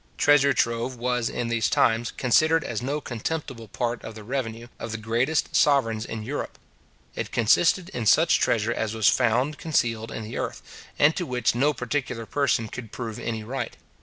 Treasure 0.17 0.51
trove 0.51 0.95
was, 0.95 1.29
in 1.29 1.49
those 1.49 1.69
times, 1.69 2.09
considered 2.09 2.63
as 2.63 2.81
no 2.81 2.99
contemptible 2.99 3.67
part 3.67 4.03
of 4.03 4.15
the 4.15 4.23
revenue 4.23 4.67
of 4.79 4.91
the 4.91 4.97
greatest 4.97 5.55
sovereigns 5.55 6.05
in 6.05 6.23
Europe. 6.23 6.57
It 7.13 7.31
consisted 7.31 7.89
in 7.89 8.07
such 8.07 8.39
treasure 8.39 8.73
as 8.73 8.95
was 8.95 9.07
found 9.09 9.59
concealed 9.59 10.11
in 10.11 10.23
the 10.23 10.39
earth, 10.39 10.87
and 10.97 11.15
to 11.17 11.25
which 11.27 11.53
no 11.53 11.71
particular 11.71 12.25
person 12.25 12.67
could 12.67 12.91
prove 12.91 13.19
any 13.19 13.43
right. 13.43 13.77